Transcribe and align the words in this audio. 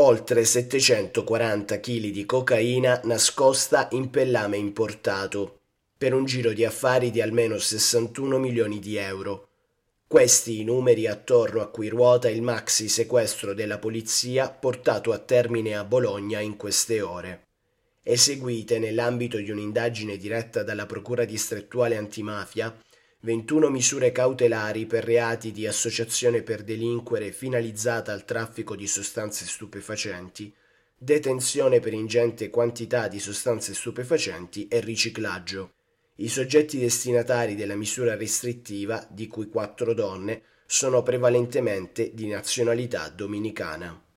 oltre 0.00 0.44
740 0.44 1.78
kg 1.78 2.06
di 2.06 2.24
cocaina 2.24 3.02
nascosta 3.04 3.88
in 3.92 4.08
pellame 4.08 4.56
importato, 4.56 5.58
per 5.96 6.14
un 6.14 6.24
giro 6.24 6.52
di 6.52 6.64
affari 6.64 7.10
di 7.10 7.20
almeno 7.20 7.58
61 7.58 8.38
milioni 8.38 8.78
di 8.78 8.96
euro. 8.96 9.48
Questi 10.06 10.60
i 10.60 10.64
numeri 10.64 11.06
attorno 11.06 11.60
a 11.60 11.68
cui 11.68 11.88
ruota 11.88 12.30
il 12.30 12.40
maxi 12.40 12.88
sequestro 12.88 13.52
della 13.52 13.78
polizia 13.78 14.48
portato 14.48 15.12
a 15.12 15.18
termine 15.18 15.76
a 15.76 15.84
Bologna 15.84 16.40
in 16.40 16.56
queste 16.56 17.02
ore. 17.02 17.48
Eseguite 18.02 18.78
nell'ambito 18.78 19.36
di 19.36 19.50
un'indagine 19.50 20.16
diretta 20.16 20.62
dalla 20.62 20.86
Procura 20.86 21.26
distrettuale 21.26 21.96
antimafia 21.98 22.74
21 23.22 23.68
misure 23.68 24.12
cautelari 24.12 24.86
per 24.86 25.04
reati 25.04 25.52
di 25.52 25.66
associazione 25.66 26.42
per 26.42 26.62
delinquere 26.62 27.32
finalizzata 27.32 28.14
al 28.14 28.24
traffico 28.24 28.74
di 28.74 28.86
sostanze 28.86 29.44
stupefacenti, 29.44 30.50
detenzione 30.96 31.80
per 31.80 31.92
ingente 31.92 32.48
quantità 32.48 33.08
di 33.08 33.20
sostanze 33.20 33.74
stupefacenti 33.74 34.68
e 34.68 34.80
riciclaggio. 34.80 35.72
I 36.16 36.28
soggetti 36.28 36.78
destinatari 36.78 37.54
della 37.54 37.76
misura 37.76 38.16
restrittiva, 38.16 39.06
di 39.10 39.26
cui 39.26 39.50
quattro 39.50 39.92
donne, 39.92 40.42
sono 40.64 41.02
prevalentemente 41.02 42.14
di 42.14 42.26
nazionalità 42.26 43.10
dominicana. 43.10 44.02